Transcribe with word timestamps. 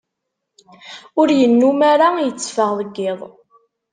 Ur 1.19 1.27
yennum 1.39 1.79
ara 1.91 2.07
yetteffeɣ 2.25 2.71
deg 2.79 2.95
iḍ. 3.11 3.19